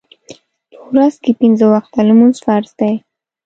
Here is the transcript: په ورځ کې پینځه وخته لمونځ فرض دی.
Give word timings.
په 0.69 0.77
ورځ 0.91 1.13
کې 1.23 1.31
پینځه 1.39 1.65
وخته 1.73 1.99
لمونځ 2.07 2.35
فرض 2.45 2.69
دی. 2.79 2.93